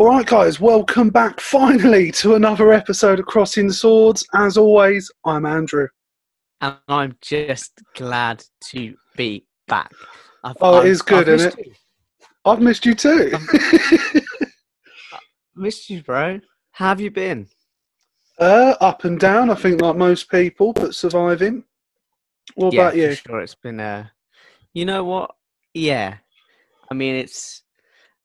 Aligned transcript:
All 0.00 0.06
right, 0.06 0.24
guys, 0.24 0.58
welcome 0.58 1.10
back 1.10 1.40
finally 1.42 2.10
to 2.12 2.34
another 2.34 2.72
episode 2.72 3.20
of 3.20 3.26
Crossing 3.26 3.70
Swords. 3.70 4.26
As 4.34 4.56
always, 4.56 5.12
I'm 5.26 5.44
Andrew. 5.44 5.88
and 6.62 6.74
I'm 6.88 7.18
just 7.20 7.82
glad 7.94 8.42
to 8.70 8.94
be 9.18 9.44
back. 9.68 9.92
I've, 10.42 10.56
Oh, 10.62 10.76
it 10.76 10.80
I've- 10.80 10.88
is 10.88 11.02
good, 11.02 11.28
I've 11.28 11.34
isn't 11.34 11.58
it? 11.58 11.66
you. 11.66 11.72
I've 12.46 12.60
missed 12.62 12.86
you 12.86 12.94
too. 12.94 13.30
Missed 15.54 15.90
you, 15.90 16.02
bro. 16.02 16.40
How 16.70 16.88
have 16.88 17.00
you 17.02 17.10
been? 17.10 17.46
uh, 18.38 18.76
up 18.80 19.04
and 19.04 19.20
down, 19.20 19.50
I 19.50 19.54
think, 19.54 19.82
like 19.82 19.96
most 19.96 20.30
people, 20.30 20.72
but 20.72 20.94
surviving. 20.94 21.62
What 22.54 22.72
yeah, 22.72 22.80
about 22.88 22.96
you? 22.96 23.14
sure. 23.14 23.40
It's 23.40 23.54
been 23.54 23.78
uh 23.78 24.06
You 24.72 24.86
know 24.86 25.04
what? 25.04 25.32
Yeah. 25.74 26.16
I 26.90 26.94
mean, 26.94 27.16
it's 27.16 27.60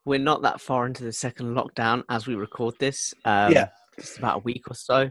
we're 0.05 0.19
not 0.19 0.43
that 0.43 0.61
far 0.61 0.85
into 0.85 1.03
the 1.03 1.11
second 1.11 1.55
lockdown 1.55 2.03
as 2.09 2.27
we 2.27 2.35
record 2.35 2.75
this. 2.79 3.13
Um, 3.25 3.51
Yeah. 3.51 3.67
Just 3.99 4.17
about 4.17 4.37
a 4.37 4.39
week 4.39 4.69
or 4.69 4.75
so. 4.75 5.09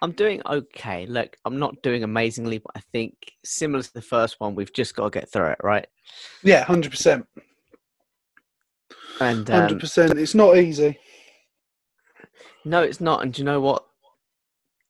I'm 0.00 0.12
doing 0.12 0.42
okay. 0.46 1.06
Look, 1.06 1.36
I'm 1.44 1.58
not 1.58 1.80
doing 1.82 2.04
amazingly, 2.04 2.58
but 2.58 2.72
I 2.76 2.80
think 2.92 3.14
similar 3.44 3.82
to 3.82 3.92
the 3.94 4.02
first 4.02 4.38
one, 4.38 4.54
we've 4.54 4.72
just 4.72 4.94
got 4.94 5.12
to 5.12 5.18
get 5.18 5.30
through 5.30 5.46
it, 5.46 5.58
right? 5.62 5.86
Yeah, 6.42 6.62
hundred 6.64 6.90
percent, 6.90 7.26
And 9.20 9.48
hundred 9.48 9.74
um, 9.74 9.80
percent. 9.80 10.18
It's 10.18 10.34
not 10.34 10.56
easy. 10.56 10.98
No, 12.64 12.82
it's 12.82 13.00
not. 13.00 13.22
And 13.22 13.32
do 13.32 13.42
you 13.42 13.46
know 13.46 13.60
what? 13.60 13.84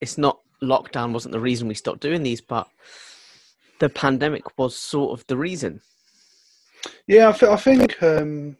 It's 0.01 0.18
not 0.18 0.40
lockdown 0.62 1.12
wasn't 1.12 1.32
the 1.32 1.40
reason 1.40 1.68
we 1.68 1.74
stopped 1.74 2.01
doing 2.01 2.23
these, 2.23 2.40
but 2.40 2.68
the 3.80 3.88
pandemic 3.88 4.59
was 4.59 4.76
sort 4.76 5.18
of 5.18 5.26
the 5.26 5.37
reason. 5.37 5.80
Yeah, 7.07 7.29
I, 7.29 7.32
th- 7.32 7.51
I 7.52 7.57
think 7.57 8.02
um, 8.02 8.57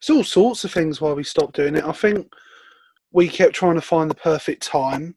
it's 0.00 0.08
all 0.10 0.24
sorts 0.24 0.64
of 0.64 0.72
things 0.72 1.00
why 1.00 1.12
we 1.12 1.22
stopped 1.22 1.56
doing 1.56 1.76
it. 1.76 1.84
I 1.84 1.92
think 1.92 2.32
we 3.12 3.28
kept 3.28 3.54
trying 3.54 3.74
to 3.74 3.80
find 3.82 4.10
the 4.10 4.14
perfect 4.14 4.62
time. 4.62 5.14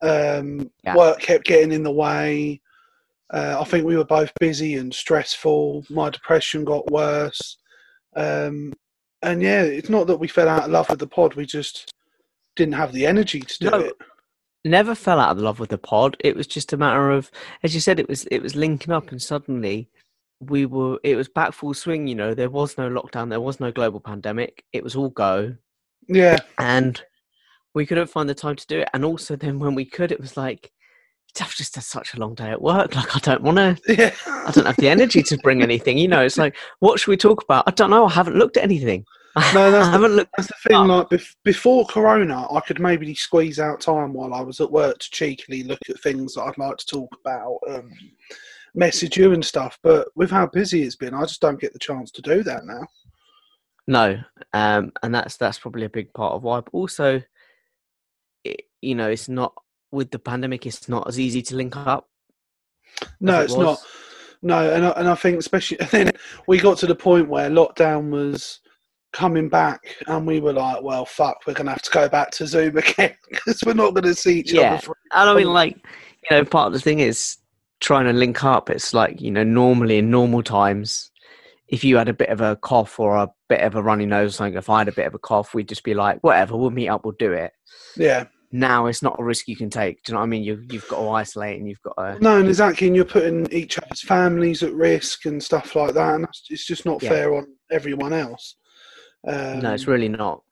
Um, 0.00 0.70
Yeah. 0.84 0.96
Work 0.96 1.20
kept 1.20 1.44
getting 1.44 1.70
in 1.72 1.82
the 1.82 1.92
way. 1.92 2.62
Uh, 3.32 3.58
I 3.60 3.64
think 3.64 3.84
we 3.84 3.96
were 3.96 4.04
both 4.04 4.32
busy 4.40 4.76
and 4.76 4.94
stressful. 4.94 5.84
My 5.90 6.08
depression 6.10 6.64
got 6.64 6.90
worse. 6.90 7.58
Um, 8.14 8.72
and 9.22 9.42
yeah, 9.42 9.62
it's 9.62 9.90
not 9.90 10.06
that 10.06 10.16
we 10.18 10.28
fell 10.28 10.48
out 10.48 10.64
of 10.64 10.70
love 10.70 10.88
with 10.88 11.00
the 11.00 11.06
pod. 11.06 11.34
We 11.34 11.44
just 11.44 11.92
didn't 12.54 12.74
have 12.74 12.92
the 12.92 13.04
energy 13.06 13.40
to 13.40 13.58
do 13.58 13.70
No. 13.70 13.78
it. 13.80 13.94
Never 14.64 14.94
fell 14.94 15.20
out 15.20 15.30
of 15.36 15.38
love 15.42 15.60
with 15.60 15.70
the 15.70 15.78
pod. 15.78 16.16
It 16.20 16.34
was 16.36 16.46
just 16.46 16.72
a 16.72 16.76
matter 16.76 17.10
of, 17.10 17.30
as 17.62 17.74
you 17.74 17.80
said, 17.80 18.00
it 18.00 18.08
was 18.08 18.24
it 18.30 18.42
was 18.42 18.56
linking 18.56 18.92
up, 18.92 19.10
and 19.10 19.20
suddenly 19.20 19.88
we 20.40 20.66
were. 20.66 20.98
It 21.02 21.16
was 21.16 21.28
back 21.28 21.52
full 21.52 21.74
swing. 21.74 22.06
You 22.06 22.14
know, 22.14 22.34
there 22.34 22.50
was 22.50 22.76
no 22.78 22.88
lockdown, 22.88 23.30
there 23.30 23.40
was 23.40 23.60
no 23.60 23.72
global 23.72 24.00
pandemic. 24.00 24.64
It 24.72 24.84
was 24.84 24.96
all 24.96 25.10
go, 25.10 25.54
Yeah, 26.08 26.38
and 26.58 27.02
we 27.74 27.86
couldn't 27.86 28.08
find 28.08 28.28
the 28.28 28.34
time 28.34 28.56
to 28.56 28.66
do 28.66 28.80
it. 28.80 28.88
And 28.94 29.04
also, 29.04 29.36
then 29.36 29.58
when 29.58 29.74
we 29.74 29.84
could, 29.84 30.12
it 30.12 30.20
was 30.20 30.36
like. 30.36 30.72
I've 31.38 31.54
just 31.54 31.74
had 31.74 31.84
such 31.84 32.14
a 32.14 32.18
long 32.18 32.34
day 32.34 32.48
at 32.48 32.62
work. 32.62 32.96
Like 32.96 33.14
I 33.14 33.18
don't 33.18 33.42
want 33.42 33.58
to 33.58 33.78
yeah. 33.94 34.14
I 34.26 34.50
don't 34.52 34.64
have 34.64 34.78
the 34.78 34.88
energy 34.88 35.22
to 35.24 35.36
bring 35.36 35.60
anything. 35.60 35.98
You 35.98 36.08
know, 36.08 36.22
it's 36.22 36.38
like, 36.38 36.56
what 36.78 36.98
should 36.98 37.10
we 37.10 37.18
talk 37.18 37.42
about? 37.42 37.64
I 37.66 37.72
don't 37.72 37.90
know. 37.90 38.06
I 38.06 38.10
haven't 38.10 38.36
looked 38.36 38.56
at 38.56 38.64
anything. 38.64 39.04
No, 39.52 39.70
that's 39.70 39.86
I 39.86 39.90
haven't 39.90 40.16
looked. 40.16 40.30
That's 40.38 40.48
the 40.48 40.54
thing. 40.68 40.76
Oh. 40.78 40.84
Like 40.84 41.08
bef- 41.10 41.36
before 41.44 41.84
Corona, 41.84 42.50
I 42.50 42.60
could 42.60 42.80
maybe 42.80 43.14
squeeze 43.14 43.58
out 43.58 43.82
time 43.82 44.14
while 44.14 44.32
I 44.32 44.40
was 44.40 44.60
at 44.62 44.72
work 44.72 44.98
to 44.98 45.10
cheekily 45.10 45.62
look 45.62 45.78
at 45.90 46.00
things 46.00 46.34
that 46.34 46.44
I'd 46.44 46.56
like 46.56 46.78
to 46.78 46.86
talk 46.86 47.14
about, 47.20 47.58
um, 47.68 47.90
message 48.76 49.16
you 49.16 49.32
and 49.32 49.44
stuff. 49.44 49.78
But 49.82 50.08
with 50.14 50.30
how 50.30 50.46
busy 50.46 50.82
it's 50.84 50.94
been, 50.94 51.14
I 51.14 51.22
just 51.22 51.40
don't 51.40 51.60
get 51.60 51.72
the 51.72 51.78
chance 51.78 52.12
to 52.12 52.22
do 52.22 52.44
that 52.44 52.64
now. 52.64 52.86
No, 53.88 54.18
um, 54.52 54.92
and 55.02 55.14
that's 55.14 55.36
that's 55.36 55.58
probably 55.58 55.84
a 55.84 55.90
big 55.90 56.12
part 56.12 56.34
of 56.34 56.42
why. 56.42 56.60
But 56.60 56.74
also, 56.74 57.22
it, 58.44 58.62
you 58.82 58.94
know, 58.94 59.08
it's 59.08 59.28
not 59.28 59.54
with 59.90 60.10
the 60.10 60.18
pandemic. 60.18 60.66
It's 60.66 60.88
not 60.88 61.08
as 61.08 61.18
easy 61.18 61.42
to 61.42 61.56
link 61.56 61.76
up. 61.76 62.08
No, 63.20 63.40
it 63.40 63.44
it's 63.44 63.56
not. 63.56 63.78
No, 64.42 64.70
and 64.72 64.84
I, 64.86 64.90
and 64.90 65.08
I 65.08 65.14
think 65.14 65.38
especially 65.38 65.78
and 65.80 65.88
then 65.90 66.12
we 66.46 66.58
got 66.58 66.78
to 66.78 66.86
the 66.86 66.94
point 66.94 67.28
where 67.28 67.48
lockdown 67.48 68.10
was 68.10 68.60
coming 69.12 69.48
back, 69.48 69.96
and 70.08 70.26
we 70.26 70.40
were 70.40 70.52
like, 70.52 70.82
"Well, 70.82 71.04
fuck, 71.06 71.38
we're 71.46 71.54
gonna 71.54 71.70
have 71.70 71.82
to 71.82 71.90
go 71.90 72.08
back 72.08 72.32
to 72.32 72.46
Zoom 72.46 72.76
again 72.78 73.14
because 73.30 73.62
we're 73.64 73.74
not 73.74 73.94
going 73.94 74.04
to 74.04 74.14
see 74.14 74.40
each 74.40 74.52
Yeah. 74.52 74.74
other." 74.74 74.82
For- 74.82 74.96
And 75.12 75.30
I 75.30 75.34
mean, 75.34 75.52
like, 75.52 75.76
you 76.28 76.36
know, 76.36 76.44
part 76.44 76.66
of 76.66 76.72
the 76.72 76.80
thing 76.80 76.98
is 76.98 77.38
trying 77.80 78.06
to 78.06 78.12
link 78.12 78.42
up. 78.44 78.70
It's 78.70 78.94
like, 78.94 79.20
you 79.20 79.30
know, 79.30 79.44
normally 79.44 79.98
in 79.98 80.10
normal 80.10 80.42
times, 80.42 81.10
if 81.68 81.82
you 81.84 81.96
had 81.96 82.08
a 82.08 82.14
bit 82.14 82.28
of 82.28 82.40
a 82.40 82.56
cough 82.56 82.98
or 83.00 83.16
a 83.16 83.28
bit 83.48 83.60
of 83.60 83.74
a 83.74 83.82
runny 83.82 84.06
nose 84.06 84.34
or 84.34 84.36
something, 84.36 84.56
if 84.56 84.70
I 84.70 84.78
had 84.78 84.88
a 84.88 84.92
bit 84.92 85.06
of 85.06 85.14
a 85.14 85.18
cough, 85.18 85.52
we'd 85.54 85.68
just 85.68 85.82
be 85.84 85.94
like, 85.94 86.18
whatever, 86.22 86.56
we'll 86.56 86.70
meet 86.70 86.88
up, 86.88 87.04
we'll 87.04 87.14
do 87.18 87.32
it. 87.32 87.52
yeah, 87.96 88.24
Now 88.52 88.86
it's 88.86 89.02
not 89.02 89.18
a 89.18 89.24
risk 89.24 89.48
you 89.48 89.56
can 89.56 89.68
take. 89.68 90.02
Do 90.04 90.12
you 90.12 90.14
know 90.14 90.20
what 90.20 90.26
I 90.26 90.28
mean? 90.28 90.44
You, 90.44 90.64
you've 90.70 90.88
got 90.88 91.00
to 91.00 91.08
isolate 91.10 91.58
and 91.58 91.68
you've 91.68 91.82
got 91.82 91.94
to. 91.96 92.18
no, 92.22 92.38
and 92.38 92.48
exactly, 92.48 92.86
and 92.86 92.94
you're 92.94 93.04
putting 93.04 93.50
each 93.52 93.78
other's 93.78 94.00
families 94.02 94.62
at 94.62 94.72
risk 94.74 95.26
and 95.26 95.42
stuff 95.42 95.74
like 95.74 95.94
that, 95.94 96.14
and 96.14 96.26
it's 96.50 96.66
just 96.66 96.86
not 96.86 97.02
Yeah. 97.02 97.08
fair 97.10 97.34
on 97.36 97.46
everyone 97.72 98.12
else. 98.12 98.56
Um, 99.26 99.58
no, 99.58 99.74
it's 99.74 99.88
really 99.88 100.08
not. 100.08 100.42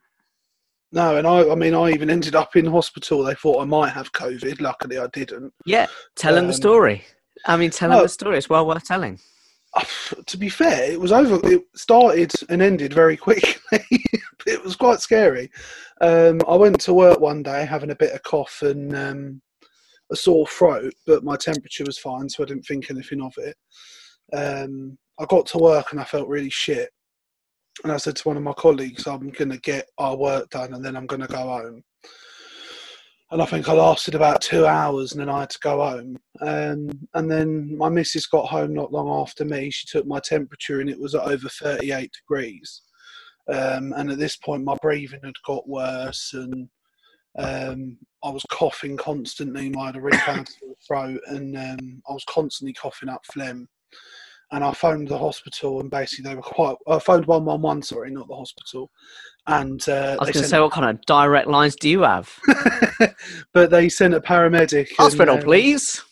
No, 0.94 1.16
and 1.16 1.26
I, 1.26 1.50
I 1.50 1.54
mean, 1.56 1.74
I 1.74 1.90
even 1.90 2.08
ended 2.08 2.34
up 2.36 2.54
in 2.54 2.66
hospital. 2.66 3.24
They 3.24 3.34
thought 3.34 3.60
I 3.60 3.64
might 3.64 3.90
have 3.90 4.12
COVID. 4.12 4.60
Luckily, 4.60 4.96
I 4.98 5.08
didn't. 5.08 5.52
Yeah, 5.66 5.88
tell 6.14 6.38
Um, 6.38 6.46
the 6.46 6.52
story. 6.52 7.04
I 7.46 7.56
mean, 7.56 7.70
tell 7.70 7.90
no. 7.90 8.02
the 8.02 8.08
story. 8.08 8.38
It's 8.38 8.48
well 8.48 8.66
worth 8.66 8.84
telling. 8.84 9.18
to 10.26 10.36
be 10.36 10.48
fair, 10.48 10.92
it 10.92 11.00
was 11.00 11.10
over. 11.10 11.40
It 11.50 11.62
started 11.74 12.32
and 12.48 12.62
ended 12.62 12.92
very 12.92 13.16
quickly. 13.26 13.84
it 14.46 14.62
was 14.62 14.76
quite 14.76 15.00
scary. 15.00 15.50
Um, 16.00 16.40
I 16.48 16.54
went 16.54 16.80
to 16.82 16.94
work 16.94 17.18
one 17.18 17.42
day 17.42 17.64
having 17.66 17.90
a 17.90 17.96
bit 17.96 18.12
of 18.14 18.22
cough 18.22 18.62
and 18.62 18.96
um, 18.96 19.42
a 20.12 20.16
sore 20.16 20.46
throat, 20.46 20.92
but 21.06 21.24
my 21.24 21.34
temperature 21.36 21.84
was 21.84 21.98
fine, 21.98 22.28
so 22.28 22.44
I 22.44 22.46
didn't 22.46 22.66
think 22.66 22.88
anything 22.90 23.20
of 23.20 23.34
it. 23.38 23.56
Um, 24.32 24.96
I 25.18 25.24
got 25.26 25.46
to 25.46 25.58
work 25.58 25.90
and 25.90 26.00
I 26.00 26.04
felt 26.04 26.28
really 26.28 26.50
shit. 26.50 26.90
And 27.82 27.92
I 27.92 27.96
said 27.96 28.16
to 28.16 28.28
one 28.28 28.36
of 28.36 28.42
my 28.42 28.52
colleagues, 28.52 29.06
"I'm 29.06 29.30
going 29.30 29.50
to 29.50 29.58
get 29.58 29.88
our 29.98 30.16
work 30.16 30.50
done, 30.50 30.74
and 30.74 30.84
then 30.84 30.96
I'm 30.96 31.06
going 31.06 31.22
to 31.22 31.28
go 31.28 31.38
home." 31.38 31.82
And 33.30 33.42
I 33.42 33.46
think 33.46 33.68
I 33.68 33.72
lasted 33.72 34.14
about 34.14 34.42
two 34.42 34.64
hours, 34.64 35.12
and 35.12 35.20
then 35.20 35.28
I 35.28 35.40
had 35.40 35.50
to 35.50 35.58
go 35.58 35.82
home. 35.82 36.16
Um, 36.40 36.88
and 37.14 37.30
then 37.30 37.76
my 37.76 37.88
missus 37.88 38.26
got 38.26 38.46
home 38.46 38.72
not 38.72 38.92
long 38.92 39.08
after 39.08 39.44
me. 39.44 39.70
She 39.70 39.86
took 39.88 40.06
my 40.06 40.20
temperature, 40.20 40.80
and 40.80 40.88
it 40.88 41.00
was 41.00 41.16
at 41.16 41.22
over 41.22 41.48
38 41.48 42.12
degrees. 42.12 42.82
Um, 43.52 43.92
and 43.96 44.10
at 44.10 44.18
this 44.18 44.36
point, 44.36 44.62
my 44.62 44.76
breathing 44.80 45.20
had 45.24 45.34
got 45.44 45.68
worse, 45.68 46.32
and 46.32 46.68
um, 47.38 47.98
I 48.22 48.30
was 48.30 48.44
coughing 48.50 48.96
constantly. 48.96 49.74
I 49.76 49.86
had 49.86 49.96
a 49.96 50.00
really 50.00 50.18
bad 50.18 50.48
sore 50.48 50.76
throat, 50.86 51.20
and 51.26 51.56
um, 51.56 52.02
I 52.08 52.12
was 52.12 52.24
constantly 52.28 52.74
coughing 52.74 53.08
up 53.08 53.24
phlegm. 53.32 53.68
And 54.54 54.62
I 54.62 54.72
phoned 54.72 55.08
the 55.08 55.18
hospital, 55.18 55.80
and 55.80 55.90
basically 55.90 56.28
they 56.30 56.36
were 56.36 56.42
quite. 56.42 56.76
I 56.86 57.00
phoned 57.00 57.26
one 57.26 57.44
one 57.44 57.60
one, 57.60 57.82
sorry, 57.82 58.10
not 58.12 58.28
the 58.28 58.36
hospital. 58.36 58.88
And 59.48 59.86
uh, 59.88 60.16
I 60.20 60.24
was 60.24 60.30
going 60.30 60.44
to 60.44 60.48
say, 60.48 60.60
what 60.60 60.70
kind 60.72 60.88
of 60.88 61.04
direct 61.06 61.48
lines 61.48 61.74
do 61.74 61.88
you 61.88 62.02
have? 62.02 62.32
but 63.52 63.70
they 63.70 63.88
sent 63.88 64.14
a 64.14 64.20
paramedic. 64.20 64.88
and, 64.90 64.96
Hospital, 64.96 65.36
um, 65.36 65.42
please. 65.42 66.02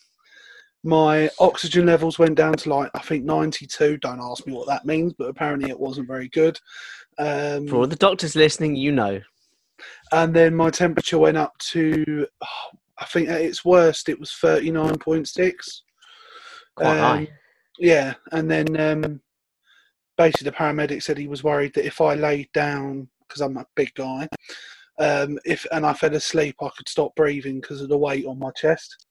My 0.82 1.30
oxygen 1.38 1.86
levels 1.86 2.18
went 2.18 2.34
down 2.34 2.54
to 2.54 2.68
like 2.68 2.90
I 2.94 2.98
think 2.98 3.24
92. 3.24 3.98
Don't 3.98 4.20
ask 4.20 4.44
me 4.46 4.52
what 4.52 4.66
that 4.66 4.84
means, 4.84 5.12
but 5.16 5.28
apparently 5.28 5.70
it 5.70 5.78
wasn't 5.78 6.08
very 6.08 6.28
good. 6.30 6.58
Um, 7.18 7.68
For 7.68 7.76
all 7.76 7.86
the 7.86 7.94
doctors 7.94 8.34
listening, 8.34 8.74
you 8.74 8.90
know. 8.90 9.20
and 10.10 10.34
then 10.34 10.56
my 10.56 10.70
temperature 10.70 11.18
went 11.18 11.36
up 11.36 11.56
to, 11.70 12.26
I 12.98 13.04
think 13.06 13.28
at 13.28 13.40
its 13.40 13.64
worst 13.64 14.08
it 14.08 14.18
was 14.18 14.30
39.6. 14.42 15.52
Quite 16.74 16.88
Um, 16.88 16.98
high. 16.98 17.28
Yeah, 17.78 18.14
and 18.32 18.50
then 18.50 18.78
um, 18.80 19.20
basically 20.18 20.44
the 20.50 20.56
paramedic 20.56 21.02
said 21.02 21.18
he 21.18 21.28
was 21.28 21.42
worried 21.44 21.72
that 21.74 21.86
if 21.86 22.00
I 22.00 22.14
laid 22.14 22.48
down 22.52 23.08
because 23.26 23.40
I'm 23.40 23.56
a 23.56 23.66
big 23.76 23.92
guy, 23.94 24.28
um, 24.98 25.38
if 25.44 25.66
and 25.72 25.86
I 25.86 25.92
fell 25.94 26.14
asleep, 26.14 26.56
I 26.60 26.68
could 26.76 26.88
stop 26.88 27.14
breathing 27.16 27.60
because 27.60 27.80
of 27.80 27.88
the 27.88 27.96
weight 27.98 28.26
on 28.26 28.38
my 28.38 28.50
chest. 28.52 29.06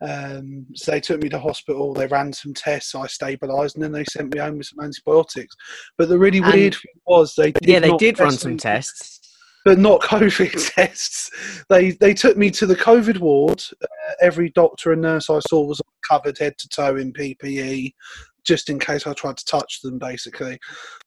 Um, 0.00 0.66
so 0.74 0.92
they 0.92 1.00
took 1.00 1.20
me 1.22 1.28
to 1.30 1.40
hospital. 1.40 1.92
They 1.92 2.06
ran 2.06 2.32
some 2.32 2.54
tests. 2.54 2.94
I 2.94 3.06
stabilised, 3.06 3.74
and 3.74 3.82
then 3.82 3.90
they 3.92 4.04
sent 4.04 4.32
me 4.32 4.38
home 4.40 4.58
with 4.58 4.66
some 4.68 4.84
antibiotics. 4.84 5.56
But 5.96 6.08
the 6.08 6.18
really 6.18 6.38
And- 6.38 6.52
weird 6.54 6.74
thing 6.74 7.00
was 7.06 7.34
they 7.34 7.50
did 7.52 7.66
Yeah, 7.68 7.80
they 7.80 7.96
did 7.96 8.18
run 8.20 8.30
test 8.30 8.42
some 8.42 8.52
me- 8.52 8.58
tests. 8.58 9.17
But 9.64 9.78
not 9.78 10.00
COVID 10.02 10.74
tests. 10.74 11.30
They 11.68 11.92
they 11.92 12.14
took 12.14 12.36
me 12.36 12.50
to 12.52 12.66
the 12.66 12.76
COVID 12.76 13.18
ward. 13.18 13.62
Uh, 13.82 13.86
every 14.20 14.50
doctor 14.50 14.92
and 14.92 15.02
nurse 15.02 15.30
I 15.30 15.40
saw 15.40 15.62
was 15.62 15.80
covered 16.08 16.38
head 16.38 16.56
to 16.58 16.68
toe 16.68 16.96
in 16.96 17.12
PPE, 17.12 17.92
just 18.46 18.70
in 18.70 18.78
case 18.78 19.06
I 19.06 19.12
tried 19.12 19.36
to 19.36 19.44
touch 19.44 19.80
them. 19.82 19.98
Basically, 19.98 20.58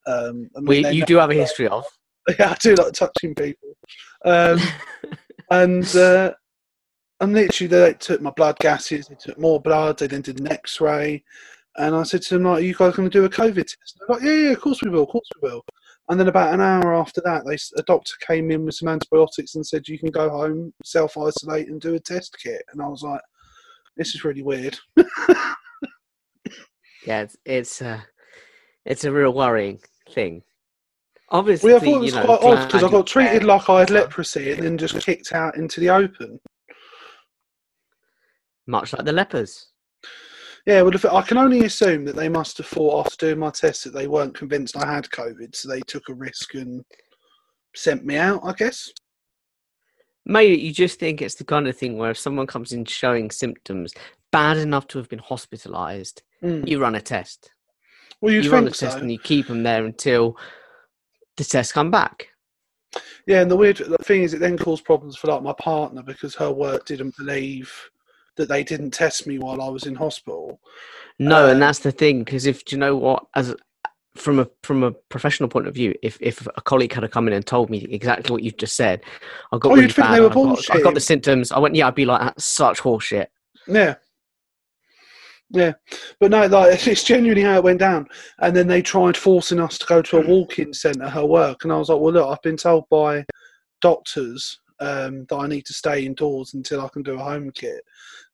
um, 0.06 0.48
I 0.56 0.60
mean, 0.60 0.84
We, 0.84 0.90
you 0.90 1.04
do 1.04 1.16
have 1.16 1.30
a 1.30 1.34
history 1.34 1.68
of. 1.68 1.84
Yeah, 2.38 2.50
I 2.50 2.56
do 2.60 2.76
like 2.76 2.92
touching 2.92 3.34
people. 3.34 3.76
Um, 4.24 4.60
and 5.50 5.84
uh, 5.96 6.32
and 7.20 7.32
literally, 7.32 7.66
they 7.66 7.94
took 7.94 8.20
my 8.20 8.30
blood 8.30 8.56
gases. 8.60 9.08
They 9.08 9.16
took 9.16 9.40
more 9.40 9.60
blood. 9.60 9.98
They 9.98 10.06
then 10.06 10.22
did 10.22 10.38
an 10.38 10.52
X-ray. 10.52 11.24
And 11.76 11.96
I 11.96 12.02
said 12.04 12.22
to 12.22 12.34
them, 12.34 12.44
like, 12.44 12.58
"Are 12.58 12.64
you 12.64 12.74
guys 12.74 12.94
going 12.94 13.10
to 13.10 13.18
do 13.18 13.24
a 13.24 13.28
COVID 13.28 13.64
test?" 13.64 13.98
They're 13.98 14.16
like, 14.16 14.24
"Yeah, 14.24 14.32
yeah, 14.32 14.50
of 14.50 14.60
course 14.60 14.82
we 14.82 14.90
will, 14.90 15.02
of 15.02 15.08
course 15.08 15.28
we 15.40 15.48
will." 15.48 15.64
And 16.12 16.20
then 16.20 16.28
about 16.28 16.52
an 16.52 16.60
hour 16.60 16.94
after 16.94 17.22
that, 17.24 17.46
they 17.46 17.56
a 17.80 17.82
doctor 17.84 18.12
came 18.20 18.50
in 18.50 18.66
with 18.66 18.74
some 18.74 18.88
antibiotics 18.88 19.54
and 19.54 19.66
said 19.66 19.88
you 19.88 19.98
can 19.98 20.10
go 20.10 20.28
home, 20.28 20.74
self 20.84 21.16
isolate, 21.16 21.68
and 21.68 21.80
do 21.80 21.94
a 21.94 22.00
test 22.00 22.36
kit. 22.38 22.60
And 22.70 22.82
I 22.82 22.86
was 22.86 23.02
like, 23.02 23.22
this 23.96 24.14
is 24.14 24.22
really 24.22 24.42
weird. 24.42 24.78
Yeah, 27.06 27.22
it's 27.22 27.36
it's 27.44 27.82
uh, 27.82 28.00
it's 28.84 29.04
a 29.04 29.12
real 29.12 29.32
worrying 29.32 29.80
thing. 30.10 30.42
Obviously, 31.30 31.72
Well, 31.72 31.82
I 31.82 31.84
thought 31.84 31.96
it 31.96 32.00
was 32.00 32.12
you 32.12 32.20
know, 32.20 32.26
quite 32.26 32.42
odd 32.42 32.66
because 32.66 32.84
I 32.84 32.90
got 32.90 33.06
treated 33.06 33.44
like 33.44 33.68
I 33.68 33.80
had 33.80 33.90
leprosy 33.90 34.52
and 34.52 34.62
then 34.62 34.78
just 34.78 35.00
kicked 35.00 35.32
out 35.32 35.56
into 35.56 35.80
the 35.80 35.90
open. 35.90 36.38
much 38.66 38.92
like 38.92 39.04
the 39.04 39.12
lepers. 39.12 39.68
Yeah, 40.66 40.82
well, 40.82 40.94
if, 40.94 41.04
I 41.04 41.22
can 41.22 41.38
only 41.38 41.64
assume 41.64 42.04
that 42.04 42.14
they 42.14 42.28
must 42.28 42.56
have 42.58 42.66
thought 42.66 43.06
after 43.06 43.26
doing 43.26 43.40
my 43.40 43.50
test 43.50 43.82
that 43.84 43.90
they 43.94 44.06
weren't 44.06 44.36
convinced 44.36 44.76
I 44.76 44.86
had 44.86 45.08
COVID, 45.10 45.56
so 45.56 45.68
they 45.68 45.80
took 45.80 46.08
a 46.08 46.14
risk 46.14 46.54
and 46.54 46.84
sent 47.74 48.04
me 48.04 48.16
out. 48.16 48.40
I 48.44 48.52
guess. 48.52 48.90
Maybe 50.24 50.56
you 50.60 50.72
just 50.72 51.00
think 51.00 51.20
it's 51.20 51.34
the 51.34 51.44
kind 51.44 51.66
of 51.66 51.76
thing 51.76 51.98
where 51.98 52.12
if 52.12 52.18
someone 52.18 52.46
comes 52.46 52.72
in 52.72 52.84
showing 52.84 53.30
symptoms 53.32 53.92
bad 54.30 54.56
enough 54.56 54.86
to 54.88 54.98
have 54.98 55.08
been 55.08 55.18
hospitalised, 55.20 56.20
Mm. 56.42 56.66
you 56.68 56.80
run 56.80 56.96
a 56.96 57.00
test. 57.00 57.50
Well, 58.20 58.32
you 58.32 58.50
run 58.50 58.64
a 58.64 58.66
think 58.66 58.76
test 58.76 58.92
so. 58.96 58.98
and 59.00 59.10
you 59.12 59.18
keep 59.18 59.46
them 59.48 59.62
there 59.62 59.84
until 59.84 60.36
the 61.36 61.44
tests 61.44 61.72
come 61.72 61.90
back. 61.90 62.28
Yeah, 63.26 63.42
and 63.42 63.50
the 63.50 63.56
weird 63.56 63.78
the 63.78 63.96
thing 64.02 64.22
is, 64.22 64.34
it 64.34 64.40
then 64.40 64.58
caused 64.58 64.84
problems 64.84 65.16
for 65.16 65.28
like 65.28 65.42
my 65.42 65.54
partner 65.58 66.02
because 66.02 66.34
her 66.34 66.50
work 66.52 66.84
didn't 66.84 67.16
believe 67.16 67.72
that 68.36 68.48
they 68.48 68.64
didn't 68.64 68.92
test 68.92 69.26
me 69.26 69.38
while 69.38 69.60
I 69.60 69.68
was 69.68 69.84
in 69.84 69.94
hospital. 69.94 70.60
No, 71.18 71.44
Um, 71.44 71.50
and 71.52 71.62
that's 71.62 71.80
the 71.80 71.92
thing 71.92 72.24
because 72.24 72.46
if 72.46 72.64
do 72.64 72.76
you 72.76 72.80
know 72.80 72.96
what, 72.96 73.24
as 73.34 73.54
from 74.14 74.38
a 74.40 74.48
from 74.62 74.82
a 74.82 74.90
professional 74.90 75.48
point 75.48 75.66
of 75.66 75.74
view, 75.74 75.94
if 76.02 76.18
if 76.20 76.46
a 76.56 76.60
colleague 76.62 76.92
had 76.92 77.08
come 77.10 77.28
in 77.28 77.34
and 77.34 77.46
told 77.46 77.70
me 77.70 77.86
exactly 77.90 78.32
what 78.32 78.42
you've 78.42 78.56
just 78.56 78.76
said, 78.76 79.02
I 79.52 79.58
got 79.58 79.68
Oh, 79.70 79.74
really 79.74 79.82
you'd 79.82 79.94
think 79.94 80.06
bad. 80.08 80.14
they 80.16 80.20
were 80.20 80.30
I, 80.30 80.34
got, 80.34 80.76
I 80.76 80.80
got 80.80 80.94
the 80.94 81.00
symptoms. 81.00 81.52
I 81.52 81.58
went, 81.58 81.74
yeah, 81.74 81.86
I'd 81.88 81.94
be 81.94 82.04
like, 82.06 82.20
that's 82.20 82.44
such 82.44 82.78
horseshit. 82.80 83.26
Yeah. 83.68 83.94
Yeah, 85.54 85.72
but 86.18 86.30
no, 86.30 86.46
like 86.46 86.86
it's 86.86 87.04
genuinely 87.04 87.42
how 87.42 87.56
it 87.56 87.62
went 87.64 87.78
down. 87.80 88.06
And 88.38 88.56
then 88.56 88.66
they 88.68 88.80
tried 88.80 89.18
forcing 89.18 89.60
us 89.60 89.76
to 89.76 89.86
go 89.86 90.00
to 90.00 90.16
a 90.16 90.26
walk-in 90.26 90.72
centre, 90.72 91.10
her 91.10 91.26
work, 91.26 91.64
and 91.64 91.72
I 91.72 91.76
was 91.76 91.90
like, 91.90 92.00
"Well, 92.00 92.14
look, 92.14 92.26
I've 92.26 92.40
been 92.40 92.56
told 92.56 92.84
by 92.88 93.26
doctors 93.82 94.58
um, 94.82 95.26
that 95.28 95.36
I 95.36 95.46
need 95.46 95.64
to 95.66 95.72
stay 95.72 96.04
indoors 96.04 96.54
until 96.54 96.84
I 96.84 96.88
can 96.88 97.02
do 97.02 97.14
a 97.14 97.22
home 97.22 97.50
kit, 97.52 97.82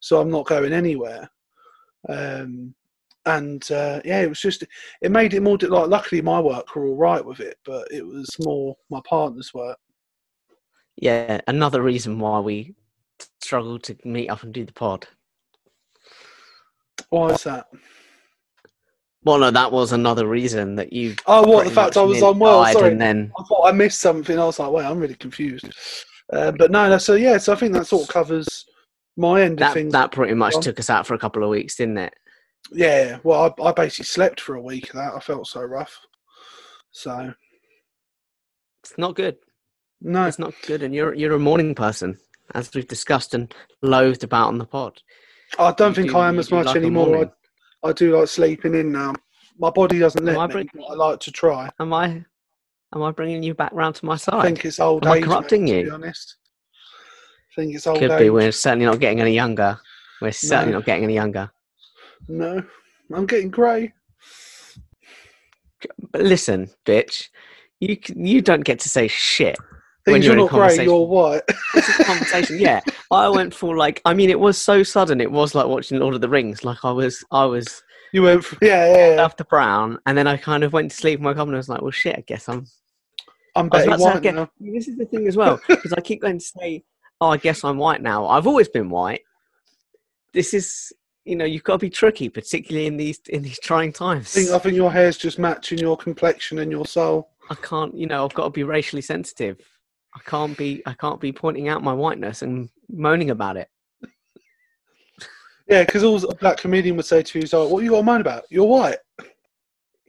so 0.00 0.21
I'm 0.21 0.31
not 0.31 0.47
going 0.47 0.73
anywhere." 0.73 1.31
Um, 2.09 2.75
and 3.27 3.71
uh, 3.71 4.00
yeah, 4.05 4.23
it 4.23 4.29
was 4.29 4.41
just 4.41 4.65
it 5.03 5.11
made 5.11 5.35
it 5.35 5.43
more 5.43 5.59
like. 5.61 5.89
Luckily, 5.89 6.23
my 6.23 6.41
work 6.41 6.75
were 6.75 6.87
all 6.87 6.97
right 6.97 7.25
with 7.25 7.41
it, 7.41 7.59
but 7.65 7.87
it 7.91 8.05
was 8.06 8.29
more 8.41 8.77
my 8.91 9.00
partner's 9.09 9.53
work. 9.53 9.79
Yeah, 10.97 11.41
another 11.47 11.83
reason 11.83 12.19
why 12.19 12.41
we 12.41 12.75
struggle 13.41 13.79
to 13.81 13.97
meet 14.05 14.29
up 14.29 14.43
and 14.43 14.53
do 14.53 14.65
the 14.65 14.73
pod. 14.73 15.06
Why 17.11 17.31
is 17.31 17.45
that? 17.45 17.67
Well, 19.25 19.39
no, 19.39 19.50
that 19.50 19.73
was 19.73 19.93
another 19.93 20.27
reason 20.27 20.77
that 20.77 20.93
you. 20.93 21.15
Oh, 21.27 21.47
what 21.47 21.67
the 21.67 21.71
fact 21.71 21.97
I 21.97 22.03
was 22.03 22.23
unwell? 22.23 22.65
Sorry, 22.73 22.93
and 22.93 23.00
then 23.00 23.33
I 23.39 23.43
thought 23.45 23.69
I 23.69 23.73
missed 23.73 24.00
something. 24.00 24.39
I 24.39 24.45
was 24.45 24.59
like, 24.59 24.71
wait, 24.71 24.87
I'm 24.87 24.99
really 24.99 25.15
confused. 25.17 25.69
Uh, 26.33 26.53
but 26.53 26.71
no, 26.71 26.97
so 26.99 27.15
yeah, 27.15 27.39
so 27.39 27.53
I 27.53 27.57
think 27.57 27.73
that 27.73 27.87
sort 27.87 28.03
of 28.03 28.09
covers 28.09 28.67
my 29.17 29.43
end 29.43 29.61
of 29.63 29.73
things. 29.73 29.93
that 29.93 30.13
pretty 30.13 30.35
much 30.35 30.55
took 30.61 30.79
us 30.79 30.91
out 30.91 31.07
for 31.07 31.15
a 31.15 31.19
couple 31.19 31.43
of 31.43 31.49
weeks, 31.51 31.77
didn't 31.77 31.99
it? 31.99 32.15
Yeah, 32.71 33.19
well, 33.23 33.55
I, 33.59 33.63
I 33.69 33.73
basically 33.73 34.05
slept 34.05 34.41
for 34.41 34.55
a 34.57 34.63
week 34.63 34.89
of 34.91 34.97
that. 34.97 35.15
I 35.15 35.21
felt 35.21 35.47
so 35.47 35.63
rough. 35.63 35.99
So 36.91 37.33
It's 38.83 38.99
not 38.99 39.15
good. 39.17 39.37
no, 40.03 40.25
It's 40.27 40.39
not 40.39 40.55
good, 40.67 40.83
and 40.83 40.95
you're 40.95 41.15
you're 41.15 41.35
a 41.35 41.39
morning 41.39 41.75
person, 41.75 42.19
as 42.55 42.71
we've 42.75 42.87
discussed 42.89 43.33
and 43.35 43.53
loathed 43.83 44.25
about 44.25 44.49
on 44.49 44.59
the 44.59 44.67
pod. 44.67 45.01
I 45.59 45.73
don't 45.73 45.91
You 45.97 46.03
think 46.03 46.11
do- 46.13 46.19
I 46.19 46.29
am 46.29 46.39
as 46.39 46.51
much 46.51 46.67
like 46.67 46.77
anymore. 46.77 47.31
I, 47.83 47.89
I 47.89 47.93
do 47.93 48.19
like 48.19 48.29
sleeping 48.29 48.75
in 48.75 48.93
now. 48.93 49.15
My 49.59 49.71
body 49.71 49.99
doesn't 49.99 50.29
Am 50.29 50.37
let 50.37 50.55
I 50.57 50.63
me. 50.63 50.69
I 50.91 50.95
like 50.95 51.21
to 51.21 51.33
try. 51.33 51.71
Am 51.81 51.93
I 51.93 52.25
am 52.94 53.02
I 53.02 53.11
bringing 53.12 53.43
you 53.43 53.55
back 53.55 53.73
round 53.73 53.94
to 53.96 54.05
my 54.06 54.17
side? 54.17 54.35
I 54.35 54.43
think 54.44 54.64
it's 54.64 54.81
old 54.81 55.05
Am 55.06 55.12
I 55.12 55.17
age. 55.17 55.20
mate, 55.23 55.29
corrupting 55.29 55.67
to 55.67 55.73
you? 55.73 55.85
be 55.85 55.90
honest, 55.90 56.37
I 57.52 57.61
think 57.62 57.75
it's 57.75 57.87
old 57.87 57.99
Could 57.99 58.11
age. 58.12 58.19
be. 58.20 58.31
We're 58.31 58.52
certainly 58.52 58.87
not 58.87 59.00
getting 59.00 59.20
any 59.20 59.35
younger. 59.35 59.79
We're 60.20 60.32
certainly 60.32 60.73
No. 60.73 60.79
not 60.79 60.87
getting 60.87 61.05
any 61.05 61.14
younger. 61.14 61.50
No, 62.29 62.62
I'm 63.14 63.26
getting 63.26 63.50
grey. 63.50 63.93
But 66.12 66.23
listen, 66.23 66.70
bitch, 66.85 67.29
you 67.81 67.96
you 68.17 68.43
don't 68.43 68.64
get 68.64 68.81
to 68.81 68.88
say 68.88 69.08
shit. 69.08 69.56
When 70.05 70.23
you're 70.23 70.32
you're 70.35 70.46
in 70.46 70.52
not 70.52 70.75
grey. 70.76 70.85
You're 70.85 71.06
white. 71.06 71.43
This 71.75 71.88
is 71.88 72.00
a 72.00 72.05
conversation. 72.05 72.58
Yeah, 72.61 72.81
I 73.12 73.29
went 73.29 73.55
for 73.55 73.76
like. 73.76 74.00
I 74.05 74.14
mean, 74.14 74.31
it 74.31 74.40
was 74.40 74.58
so 74.58 74.82
sudden. 74.82 75.20
It 75.20 75.31
was 75.31 75.55
like 75.55 75.67
watching 75.67 75.99
Lord 75.99 76.14
of 76.14 76.20
the 76.20 76.29
Rings. 76.29 76.64
Like 76.64 76.85
I 76.85 76.90
was, 76.90 77.23
I 77.31 77.44
was 77.44 77.82
you 78.12 78.23
went 78.23 78.44
from 78.44 78.58
yeah, 78.62 78.87
yeah. 78.96 79.14
yeah. 79.17 79.25
after 79.25 79.44
Brown, 79.44 79.99
and 80.06 80.17
then 80.17 80.26
I 80.26 80.37
kind 80.37 80.64
of 80.64 80.73
went 80.73 80.90
to 80.90 80.96
sleep. 80.96 81.19
In 81.19 81.25
my 81.25 81.35
governor 81.35 81.58
was 81.58 81.69
like, 81.69 81.82
"Well, 81.82 81.90
shit. 81.90 82.17
I 82.17 82.25
guess 82.26 82.49
I'm 82.49 82.67
I'm 83.59 83.69
I 83.73 83.77
was 83.79 83.87
Betty 83.87 83.99
say, 83.99 84.05
White 84.05 84.17
okay, 84.17 84.33
now. 84.33 84.51
This 84.61 84.89
is 84.89 84.97
the 84.97 85.05
thing 85.07 85.27
as 85.27 85.37
well, 85.37 85.61
because 85.67 85.93
I 85.93 86.01
keep 86.01 86.23
going 86.23 86.39
to 86.39 86.45
say, 86.45 86.85
"Oh, 87.21 87.31
I 87.31 87.37
guess 87.37 87.65
I'm 87.65 87.79
white 87.79 88.03
now." 88.03 88.27
I've 88.27 88.47
always 88.47 88.69
been 88.69 88.89
white. 88.89 89.23
This 90.33 90.55
is, 90.55 90.93
you 91.25 91.37
know, 91.37 91.45
you've 91.45 91.65
got 91.65 91.75
to 91.75 91.79
be 91.79 91.91
tricky, 91.91 92.29
particularly 92.29 92.87
in 92.87 92.97
these 92.97 93.21
in 93.29 93.43
these 93.43 93.59
trying 93.59 93.93
times. 93.93 94.37
I 94.37 94.41
think, 94.41 94.51
I 94.51 94.59
think 94.59 94.77
your 94.77 94.93
hair's 94.93 95.17
just 95.17 95.39
matching 95.39 95.79
your 95.79 95.97
complexion 95.97 96.61
and 96.61 96.71
your 96.71 96.87
soul. 96.87 97.31
I 97.51 97.55
can't, 97.57 97.97
you 97.97 98.07
know, 98.07 98.25
I've 98.25 98.35
got 98.35 98.45
to 98.45 98.51
be 98.51 98.63
racially 98.63 99.03
sensitive. 99.03 99.59
I 100.15 100.21
can't 100.25 100.57
be, 100.57 100.83
I 100.87 100.95
can't 100.95 101.21
be 101.21 101.33
pointing 101.33 101.69
out 101.69 101.83
my 101.83 101.93
whiteness 101.93 102.43
and 102.43 102.69
moaning 102.89 103.31
about 103.31 103.57
it. 103.57 103.69
Yeah, 105.69 105.85
because 105.85 106.03
all 106.03 106.17
a 106.25 106.35
black 106.35 106.57
comedian 106.59 106.97
would 106.97 107.05
say 107.05 107.23
to 107.23 107.39
you 107.39 107.43
is 107.43 107.53
like, 107.53 107.69
"What 107.69 107.85
you 107.85 107.91
got 107.91 107.99
to 107.99 108.03
moan 108.03 108.21
about? 108.21 108.45
You're 108.51 108.65
white." 108.67 108.99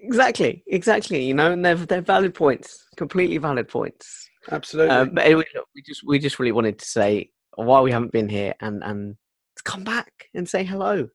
Exactly, 0.01 0.63
exactly. 0.67 1.23
You 1.23 1.33
know, 1.33 1.51
and 1.51 1.63
they're 1.63 1.75
they're 1.75 2.01
valid 2.01 2.33
points, 2.33 2.85
completely 2.95 3.37
valid 3.37 3.67
points. 3.67 4.29
Absolutely. 4.51 4.95
Um, 4.95 5.11
but 5.13 5.25
anyway, 5.25 5.45
look, 5.55 5.67
we 5.75 5.81
just 5.81 6.01
we 6.05 6.19
just 6.19 6.39
really 6.39 6.51
wanted 6.51 6.79
to 6.79 6.85
say 6.85 7.29
why 7.55 7.81
we 7.81 7.91
haven't 7.91 8.11
been 8.11 8.29
here 8.29 8.53
and 8.61 8.83
and 8.83 9.15
come 9.63 9.83
back 9.83 10.29
and 10.33 10.47
say 10.47 10.63
hello. 10.63 11.07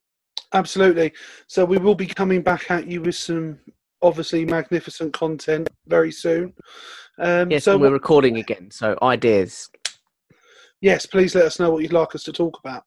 Absolutely. 0.53 1.11
So 1.47 1.65
we 1.65 1.77
will 1.77 1.95
be 1.95 2.05
coming 2.05 2.41
back 2.41 2.69
at 2.69 2.87
you 2.87 3.01
with 3.01 3.15
some 3.15 3.59
obviously 4.01 4.45
magnificent 4.45 5.13
content 5.13 5.69
very 5.87 6.11
soon. 6.11 6.53
Um, 7.17 7.49
Yes, 7.49 7.63
so 7.63 7.77
we're 7.77 7.91
recording 7.91 8.37
again, 8.37 8.69
so 8.71 8.97
ideas. 9.01 9.69
yes, 10.81 11.05
please 11.05 11.33
let 11.33 11.45
us 11.45 11.59
know 11.59 11.71
what 11.71 11.81
you'd 11.81 11.93
like 11.93 12.13
us 12.13 12.23
to 12.23 12.31
talk 12.33 12.59
about. 12.63 12.83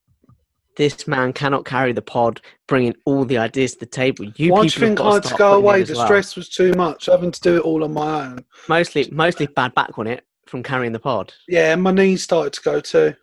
This 0.78 1.08
man 1.08 1.32
cannot 1.32 1.64
carry 1.64 1.92
the 1.92 2.00
pod, 2.00 2.40
bringing 2.68 2.94
all 3.04 3.24
the 3.24 3.36
ideas 3.36 3.72
to 3.74 3.80
the 3.80 3.86
table. 3.86 4.26
You 4.36 4.52
Why 4.52 4.60
do 4.60 4.64
you 4.66 4.70
think 4.70 5.00
I 5.00 5.14
had 5.14 5.24
to 5.24 5.34
go 5.34 5.54
away? 5.54 5.82
The 5.82 5.94
well. 5.94 6.06
stress 6.06 6.36
was 6.36 6.48
too 6.48 6.72
much, 6.74 7.06
having 7.06 7.32
to 7.32 7.40
do 7.40 7.56
it 7.56 7.62
all 7.62 7.82
on 7.82 7.92
my 7.92 8.26
own. 8.26 8.44
Mostly, 8.68 9.08
mostly 9.10 9.48
bad 9.48 9.74
back 9.74 9.98
on 9.98 10.06
it 10.06 10.24
from 10.46 10.62
carrying 10.62 10.92
the 10.92 11.00
pod. 11.00 11.34
Yeah, 11.48 11.72
and 11.72 11.82
my 11.82 11.90
knees 11.90 12.22
started 12.22 12.52
to 12.52 12.60
go 12.62 12.80
too. 12.80 13.14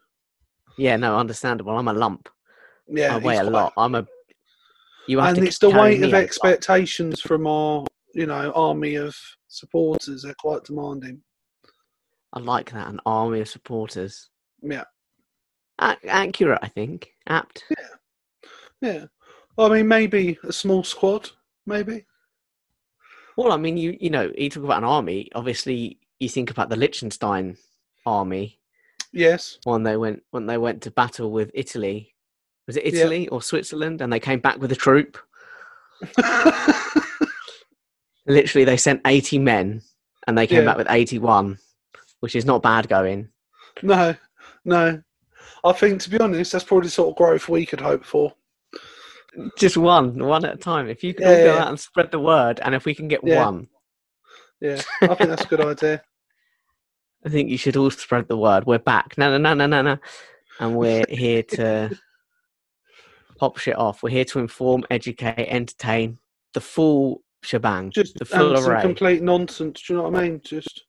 Yeah, 0.77 0.97
no, 0.97 1.15
understandable. 1.17 1.77
I'm 1.77 1.87
a 1.87 1.93
lump. 1.93 2.27
Yeah, 2.89 3.15
I 3.15 3.19
weigh 3.19 3.37
a 3.37 3.41
quite- 3.43 3.51
lot. 3.53 3.73
I'm 3.77 3.95
a. 3.95 4.05
You 5.07 5.19
have 5.19 5.37
and 5.37 5.47
it's 5.47 5.59
the 5.59 5.69
weight 5.69 6.03
of 6.03 6.13
expectations 6.13 7.21
from 7.21 7.47
our, 7.47 7.85
you 8.13 8.25
know, 8.25 8.51
army 8.51 8.95
of 8.95 9.15
supporters. 9.47 10.23
They're 10.23 10.35
quite 10.37 10.65
demanding. 10.65 11.21
I 12.33 12.39
like 12.41 12.73
that. 12.73 12.89
An 12.89 12.99
army 13.05 13.39
of 13.39 13.47
supporters. 13.47 14.29
Yeah, 14.61 14.83
A- 15.79 15.95
accurate, 16.05 16.59
I 16.61 16.67
think. 16.67 17.11
Apt. 17.27 17.63
yeah. 17.69 17.87
Yeah. 18.81 19.05
I 19.57 19.69
mean, 19.69 19.87
maybe 19.87 20.37
a 20.43 20.51
small 20.51 20.83
squad, 20.83 21.29
maybe. 21.65 22.05
Well, 23.37 23.51
I 23.51 23.57
mean, 23.57 23.77
you 23.77 23.97
you 23.99 24.09
know, 24.09 24.31
you 24.37 24.49
talk 24.49 24.63
about 24.63 24.79
an 24.79 24.83
army. 24.89 25.29
Obviously, 25.35 25.99
you 26.19 26.29
think 26.29 26.51
about 26.51 26.69
the 26.69 26.75
Liechtenstein 26.75 27.57
army 28.05 28.59
Yes. 29.11 29.59
when 29.63 29.83
they 29.83 29.97
went 29.97 30.23
when 30.31 30.45
they 30.45 30.57
went 30.57 30.81
to 30.83 30.91
battle 30.91 31.31
with 31.31 31.51
Italy. 31.53 32.13
Was 32.67 32.77
it 32.77 32.85
Yeah. 32.85 33.01
Italy 33.01 33.27
or 33.29 33.41
Switzerland? 33.41 34.01
And 34.01 34.11
they 34.11 34.19
came 34.19 34.39
back 34.39 34.57
with 34.59 34.71
a 34.71 34.75
troop. 34.75 35.17
Literally, 38.27 38.65
they 38.65 38.77
sent 38.77 39.01
eighty 39.05 39.37
men, 39.37 39.81
and 40.27 40.37
they 40.37 40.47
came 40.47 40.59
Yeah. 40.63 40.65
back 40.65 40.77
with 40.77 40.87
eighty-one, 40.89 41.59
which 42.21 42.35
is 42.35 42.45
not 42.45 42.63
bad 42.63 42.87
going. 42.89 43.29
no, 43.83 44.15
no. 44.63 45.01
I 45.65 45.73
think, 45.73 46.01
to 46.01 46.09
be 46.09 46.19
honest, 46.19 46.51
that's 46.51 46.63
probably 46.63 46.87
the 46.87 46.91
sort 46.91 47.09
of 47.09 47.15
growth 47.17 47.49
we 47.49 47.65
could 47.65 47.81
hope 47.81 48.05
for. 48.05 48.33
Just 49.57 49.75
one, 49.77 50.17
one 50.23 50.45
at 50.45 50.53
a 50.53 50.57
time. 50.57 50.87
If 50.87 51.03
you 51.03 51.13
can 51.13 51.23
Yeah, 51.23 51.29
all 51.31 51.35
go 51.37 51.55
yeah. 51.55 51.61
out 51.63 51.67
and 51.69 51.79
spread 51.79 52.11
the 52.11 52.19
word, 52.19 52.59
and 52.63 52.73
if 52.75 52.85
we 52.85 52.95
can 52.95 53.07
get 53.07 53.21
Yeah. 53.23 53.45
one, 53.45 53.67
Yeah, 54.61 54.81
I 55.01 55.07
think 55.15 55.29
that's 55.29 55.43
a 55.45 55.47
good 55.47 55.61
idea. 55.65 56.01
I 57.25 57.29
think 57.29 57.49
you 57.49 57.57
should 57.57 57.75
all 57.75 57.89
spread 57.91 58.27
the 58.27 58.37
word. 58.37 58.65
We're 58.65 58.79
back. 58.79 59.17
No, 59.17 59.29
no, 59.31 59.37
no, 59.37 59.53
no, 59.53 59.65
no, 59.65 59.81
no. 59.81 59.97
And 60.59 60.75
we're 60.77 61.03
here 61.09 61.43
to 61.43 61.89
pop 63.37 63.57
shit 63.57 63.75
off. 63.77 64.03
We're 64.03 64.11
here 64.11 64.25
to 64.25 64.39
inform, 64.39 64.85
educate, 64.89 65.47
entertain. 65.49 66.19
The 66.53 66.61
full 66.61 67.21
shebang, 67.43 67.91
Just 67.91 68.17
the 68.17 68.25
full 68.25 68.57
array. 68.57 68.81
complete 68.81 69.21
nonsense. 69.21 69.81
Do 69.85 69.93
you 69.93 69.97
know 69.99 70.09
what 70.09 70.15
I 70.17 70.23
mean? 70.29 70.41
Just 70.45 70.83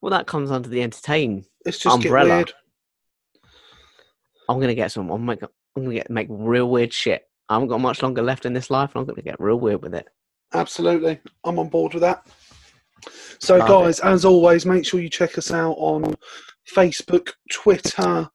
well, 0.00 0.10
that 0.10 0.26
comes 0.26 0.50
under 0.50 0.68
the 0.68 0.82
entertain. 0.82 1.44
it's 1.66 1.78
just 1.78 2.00
get 2.00 2.06
Umbrella. 2.06 2.36
weird. 2.36 2.52
I'm 4.48 4.60
gonna 4.60 4.74
get 4.74 4.92
some. 4.92 5.10
I'm 5.10 5.24
make. 5.24 5.42
I'm 5.42 5.84
gonna 5.84 5.94
get 5.94 6.10
make 6.10 6.26
real 6.30 6.70
weird 6.70 6.92
shit. 6.92 7.22
I 7.48 7.54
haven't 7.54 7.68
got 7.68 7.80
much 7.80 8.02
longer 8.02 8.22
left 8.22 8.46
in 8.46 8.52
this 8.52 8.70
life, 8.70 8.90
and 8.94 9.00
I'm 9.00 9.06
gonna 9.06 9.22
get 9.22 9.40
real 9.40 9.58
weird 9.58 9.82
with 9.82 9.94
it. 9.94 10.08
Absolutely. 10.54 11.20
I'm 11.44 11.58
on 11.58 11.68
board 11.68 11.94
with 11.94 12.02
that. 12.02 12.26
So, 13.38 13.56
Love 13.58 13.68
guys, 13.68 14.00
as 14.00 14.24
always, 14.24 14.66
make 14.66 14.84
sure 14.84 15.00
you 15.00 15.08
check 15.08 15.38
us 15.38 15.52
out 15.52 15.74
on 15.74 16.14
Facebook, 16.74 17.32
Twitter, 17.50 18.28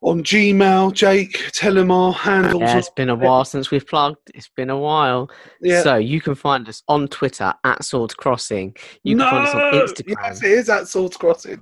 on 0.00 0.22
Gmail. 0.22 0.92
Jake, 0.94 1.50
tell 1.52 1.74
them 1.74 1.90
our 1.90 2.12
handles. 2.12 2.62
Yeah, 2.62 2.78
it's 2.78 2.90
been 2.90 3.10
a 3.10 3.14
while 3.14 3.44
since 3.44 3.70
we've 3.70 3.86
plugged. 3.86 4.30
It's 4.34 4.48
been 4.56 4.70
a 4.70 4.78
while. 4.78 5.28
Yeah. 5.60 5.82
So 5.82 5.96
you 5.96 6.20
can 6.20 6.34
find 6.34 6.68
us 6.68 6.82
on 6.88 7.08
Twitter 7.08 7.52
at 7.64 7.84
Swords 7.84 8.14
Crossing. 8.14 8.74
You 9.02 9.16
can 9.16 9.28
find 9.28 9.48
us 9.48 9.54
on 9.54 9.72
Instagram. 9.74 10.14
Yes, 10.22 10.42
it 10.42 10.52
is 10.52 10.68
at 10.70 10.88
Swords 10.88 11.16
Crossing. 11.16 11.60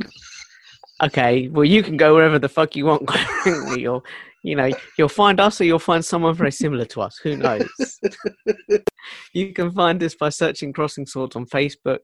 Okay, 1.02 1.48
well 1.48 1.64
you 1.64 1.82
can 1.82 1.96
go 1.96 2.14
wherever 2.14 2.38
the 2.38 2.48
fuck 2.48 2.74
you 2.74 2.86
want. 2.86 3.08
you'll, 3.76 4.04
you 4.42 4.56
know, 4.56 4.70
you'll 4.96 5.08
find 5.08 5.40
us 5.40 5.60
or 5.60 5.64
you'll 5.64 5.78
find 5.78 6.04
someone 6.04 6.34
very 6.34 6.52
similar 6.52 6.84
to 6.86 7.02
us. 7.02 7.18
Who 7.18 7.36
knows? 7.36 7.68
you 9.34 9.52
can 9.52 9.70
find 9.72 10.02
us 10.02 10.14
by 10.14 10.30
searching 10.30 10.72
Crossing 10.72 11.06
Swords 11.06 11.36
on 11.36 11.46
Facebook. 11.46 11.98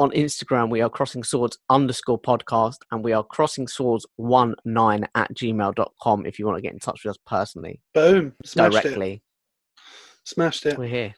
On 0.00 0.10
Instagram, 0.10 0.70
we 0.70 0.80
are 0.80 0.88
Crossing 0.88 1.24
Swords 1.24 1.58
underscore 1.70 2.20
podcast, 2.20 2.76
and 2.92 3.02
we 3.02 3.12
are 3.12 3.24
Crossing 3.24 3.66
Swords 3.66 4.06
one 4.14 4.54
nine 4.64 5.08
at 5.16 5.34
gmail.com 5.34 6.24
if 6.24 6.38
you 6.38 6.46
want 6.46 6.56
to 6.56 6.62
get 6.62 6.72
in 6.72 6.78
touch 6.78 7.00
with 7.04 7.10
us 7.10 7.18
personally, 7.26 7.80
Boom. 7.94 8.32
Smashed 8.44 8.76
it. 8.76 8.82
directly. 8.82 9.22
Smashed 10.24 10.66
it. 10.66 10.78
We're 10.78 10.86
here. 10.86 11.14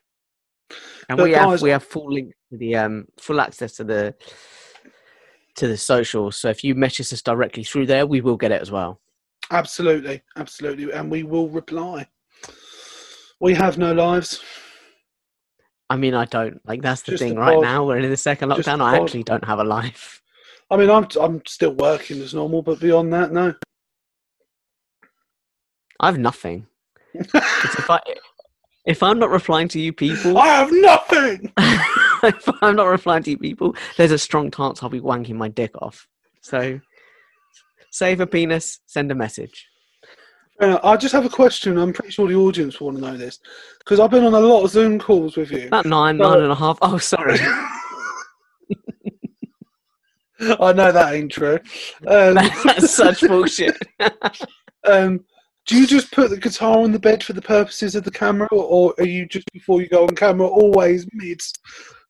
And 1.10 1.18
But 1.18 1.24
we 1.24 1.32
have 1.32 1.60
we 1.60 1.70
have 1.70 1.82
full 1.82 2.10
link 2.10 2.32
to 2.50 2.56
the 2.56 2.76
um 2.76 3.06
full 3.18 3.40
access 3.40 3.74
to 3.76 3.84
the 3.84 4.14
to 5.56 5.66
the 5.68 5.76
socials. 5.76 6.36
So 6.36 6.48
if 6.48 6.62
you 6.64 6.74
message 6.74 7.12
us 7.12 7.22
directly 7.22 7.64
through 7.64 7.86
there, 7.86 8.06
we 8.06 8.20
will 8.20 8.36
get 8.36 8.52
it 8.52 8.60
as 8.62 8.70
well. 8.70 9.00
Absolutely. 9.50 10.22
Absolutely. 10.36 10.92
And 10.92 11.10
we 11.10 11.22
will 11.22 11.48
reply. 11.48 12.06
We 13.40 13.54
have 13.54 13.78
no 13.78 13.92
lives. 13.92 14.42
I 15.88 15.96
mean, 15.96 16.14
I 16.14 16.24
don't 16.26 16.60
like 16.66 16.82
that's 16.82 17.02
the 17.02 17.12
Just 17.12 17.22
thing. 17.22 17.36
a 17.36 17.40
Right 17.40 17.54
pod. 17.54 17.62
now, 17.64 17.84
we're 17.84 17.98
in 17.98 18.08
the 18.10 18.16
second 18.16 18.50
Just 18.50 18.68
lockdown. 18.68 18.80
I 18.80 18.96
actually 18.96 19.24
don't 19.24 19.44
have 19.44 19.58
a 19.58 19.64
life. 19.64 20.22
I 20.70 20.76
mean, 20.76 20.88
I'm, 20.88 21.08
I'm 21.20 21.42
still 21.46 21.72
working 21.74 22.20
as 22.20 22.32
normal, 22.32 22.62
but 22.62 22.78
beyond 22.78 23.12
that, 23.12 23.32
no. 23.32 23.54
I 25.98 26.06
have 26.06 26.18
nothing. 26.18 26.66
If 27.34 27.90
I 27.90 28.00
if 28.86 29.02
I'm 29.02 29.18
not 29.18 29.30
replying 29.30 29.68
to 29.68 29.80
you 29.80 29.92
people, 29.92 30.38
I 30.38 30.46
have 30.46 30.70
nothing. 30.72 31.52
if 32.24 32.48
I'm 32.62 32.76
not 32.76 32.86
replying 32.86 33.22
to 33.24 33.30
you 33.30 33.38
people, 33.38 33.74
there's 33.96 34.12
a 34.12 34.18
strong 34.18 34.50
chance 34.50 34.82
I'll 34.82 34.88
be 34.88 35.00
wanking 35.00 35.34
my 35.34 35.48
dick 35.48 35.70
off. 35.80 36.06
So, 36.40 36.80
save 37.90 38.20
a 38.20 38.26
penis, 38.26 38.80
send 38.86 39.10
a 39.10 39.14
message. 39.14 39.66
Uh, 40.60 40.78
I 40.84 40.96
just 40.96 41.12
have 41.14 41.24
a 41.24 41.30
question. 41.30 41.78
I'm 41.78 41.92
pretty 41.92 42.12
sure 42.12 42.28
the 42.28 42.34
audience 42.34 42.80
will 42.80 42.88
want 42.88 42.98
to 42.98 43.04
know 43.04 43.16
this 43.16 43.38
because 43.78 43.98
I've 43.98 44.10
been 44.10 44.24
on 44.24 44.34
a 44.34 44.40
lot 44.40 44.62
of 44.62 44.70
Zoom 44.70 44.98
calls 44.98 45.36
with 45.36 45.50
you. 45.50 45.68
About 45.68 45.86
nine, 45.86 46.18
Well- 46.18 46.32
nine 46.32 46.42
and 46.42 46.52
a 46.52 46.56
half. 46.56 46.78
Oh, 46.82 46.98
sorry. 46.98 47.38
I 50.60 50.72
know 50.72 50.90
that 50.90 51.14
ain't 51.14 51.32
true. 51.32 51.58
Um, 52.06 52.34
That's 52.34 52.94
such 52.94 53.20
bullshit. 53.20 53.76
um, 54.84 55.24
do 55.66 55.78
you 55.78 55.86
just 55.86 56.10
put 56.12 56.30
the 56.30 56.38
guitar 56.38 56.78
on 56.78 56.92
the 56.92 56.98
bed 56.98 57.22
for 57.22 57.34
the 57.34 57.42
purposes 57.42 57.94
of 57.94 58.04
the 58.04 58.10
camera, 58.10 58.48
or, 58.50 58.64
or 58.64 58.94
are 58.98 59.06
you 59.06 59.26
just 59.26 59.50
before 59.52 59.82
you 59.82 59.88
go 59.88 60.04
on 60.04 60.14
camera 60.16 60.46
always 60.46 61.06
mid 61.12 61.40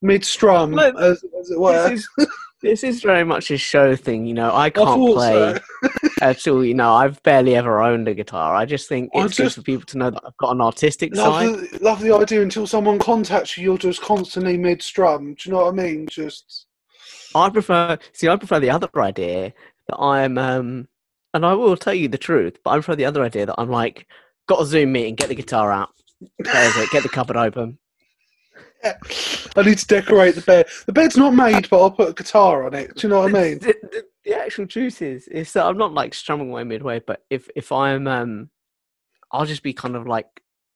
mid 0.02 0.25
strum, 0.25 0.73
Look, 0.73 0.95
as, 0.99 1.25
as 1.40 1.50
it 1.50 1.59
were? 1.61 1.88
this 1.88 2.09
is 2.19 2.26
this 2.62 2.85
is 2.85 3.02
very 3.02 3.25
much 3.25 3.50
a 3.50 3.57
show 3.57 3.97
thing, 3.97 4.26
you 4.26 4.35
know. 4.35 4.50
I 4.50 4.64
I 4.66 4.71
can't 4.71 4.87
thought 4.87 5.14
play 5.14 5.59
so. 5.83 5.88
at 6.21 6.47
all. 6.49 6.64
You 6.64 6.75
know, 6.75 6.92
I've 6.92 7.23
barely 7.23 7.57
ever 7.57 7.80
owned 7.80 8.07
a 8.09 8.14
guitar. 8.14 8.54
I 8.54 8.66
just 8.66 8.88
think 8.88 9.11
I 9.14 9.25
it's 9.25 9.37
good 9.37 9.45
just- 9.45 9.57
for 9.57 9.62
people 9.62 9.87
to 9.87 9.99
know 9.99 10.11
that 10.11 10.23
I've 10.26 10.37
got 10.37 10.52
an 10.54 10.61
artistic 10.61 11.14
Love 11.16 11.35
side. 11.35 11.71
the, 11.71 11.78
love 11.83 12.00
the 12.00 12.14
idea 12.14 12.42
until 12.42 12.66
someone 12.66 12.99
contacts 12.99 13.57
you, 13.57 13.64
you're 13.64 13.78
just 13.78 14.02
constantly 14.02 14.57
mid 14.57 14.83
strum. 14.83 15.35
Do 15.35 15.49
you 15.49 15.52
know 15.52 15.64
what 15.64 15.73
I 15.75 15.76
mean? 15.76 16.07
Just 16.09 16.66
I 17.35 17.49
prefer 17.49 17.99
see, 18.12 18.28
I 18.28 18.37
prefer 18.37 18.61
the 18.61 18.71
other 18.71 18.88
idea 18.99 19.52
that 19.88 19.97
I'm 19.99 20.37
um 20.38 20.88
and 21.33 21.47
I 21.47 21.54
will 21.54 21.76
tell 21.76 21.95
you 21.95 22.09
the 22.09 22.19
truth, 22.19 22.59
but 22.64 22.71
I 22.73 22.75
prefer 22.75 22.97
the 22.97 23.04
other 23.04 23.23
idea 23.23 23.47
that 23.47 23.54
I'm 23.57 23.71
like, 23.71 24.07
got 24.49 24.61
a 24.61 24.66
Zoom 24.66 24.92
meeting, 24.92 25.14
get 25.14 25.28
the 25.28 25.35
guitar 25.37 25.71
out. 25.71 25.90
It, 26.21 26.90
get 26.90 27.02
the 27.04 27.09
cupboard 27.09 27.37
open. 27.37 27.78
I 29.57 29.63
need 29.63 29.79
to 29.79 29.87
decorate 29.87 30.35
the 30.35 30.43
bed. 30.43 30.67
The 30.87 30.93
bed's 30.93 31.17
not 31.17 31.35
made, 31.35 31.69
but 31.69 31.83
I'll 31.83 31.91
put 31.91 32.09
a 32.09 32.15
guitar 32.15 32.65
on 32.65 32.75
it. 32.75 32.95
Do 32.97 33.07
you 33.07 33.13
know 33.13 33.21
what 33.21 33.35
I 33.35 33.41
mean? 33.43 33.59
The, 33.59 33.75
the, 33.83 34.05
the 34.25 34.37
actual 34.37 34.67
truth 34.67 35.03
is 35.03 35.29
is 35.29 35.53
that 35.53 35.67
I'm 35.67 35.79
not 35.79 35.93
like 35.93 36.15
strumming 36.15 36.51
away 36.51 36.65
midway, 36.65 37.01
but 37.01 37.25
if 37.31 37.49
if 37.55 37.73
I'm 37.73 38.07
um 38.07 38.51
I'll 39.33 39.47
just 39.47 39.63
be 39.63 39.73
kind 39.73 39.97
of 39.97 40.07
like 40.07 40.27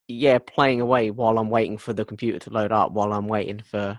yeah, 0.06 0.38
playing 0.38 0.80
away 0.80 1.10
while 1.10 1.38
I'm 1.38 1.50
waiting 1.50 1.78
for 1.78 1.92
the 1.92 2.04
computer 2.04 2.38
to 2.38 2.50
load 2.50 2.72
up, 2.72 2.92
while 2.92 3.12
I'm 3.12 3.26
waiting 3.26 3.60
for 3.60 3.98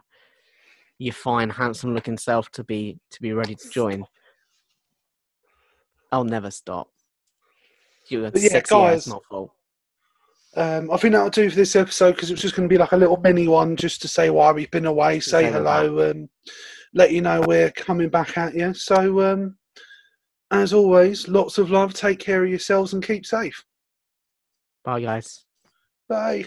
your 0.99 1.13
fine, 1.13 1.49
handsome 1.49 1.93
looking 1.93 2.17
self 2.17 2.51
to 2.51 2.63
be 2.63 2.99
to 3.11 3.21
be 3.21 3.33
ready 3.33 3.55
to 3.55 3.69
join. 3.69 4.05
I'll 6.11 6.23
never 6.23 6.51
stop. 6.51 6.89
You're 8.07 8.29
But 8.29 8.41
yeah, 8.41 8.61
guys, 8.61 9.07
not 9.07 9.25
fault. 9.25 9.51
Um, 10.55 10.89
I 10.89 10.97
think 10.97 11.13
that'll 11.13 11.29
do 11.29 11.49
for 11.49 11.55
this 11.55 11.75
episode 11.75 12.13
because 12.15 12.31
it's 12.31 12.41
just 12.41 12.55
going 12.55 12.67
to 12.67 12.73
be 12.73 12.77
like 12.77 12.93
a 12.93 12.97
little 12.97 13.17
mini 13.17 13.47
one 13.47 13.75
just 13.75 14.01
to 14.03 14.07
say 14.07 14.29
why 14.29 14.51
we've 14.51 14.71
been 14.71 14.85
away, 14.85 15.19
say 15.19 15.43
say 15.43 15.51
hello, 15.51 15.99
and 15.99 16.29
let 16.93 17.11
you 17.11 17.21
know 17.21 17.41
we're 17.41 17.71
coming 17.71 18.09
back 18.09 18.37
at 18.37 18.55
you. 18.55 18.73
So, 18.73 19.21
um, 19.21 19.57
as 20.51 20.73
always, 20.73 21.27
lots 21.27 21.57
of 21.57 21.71
love. 21.71 21.93
Take 21.93 22.19
care 22.19 22.43
of 22.43 22.49
yourselves 22.49 22.93
and 22.93 23.05
keep 23.05 23.25
safe. 23.25 23.63
Bye 24.85 25.01
guys. 25.01 25.43
Bye. 26.07 26.45